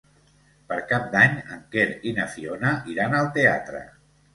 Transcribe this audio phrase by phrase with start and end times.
[0.71, 3.89] Per Cap d'Any en Quer i na Fiona iran al teatre.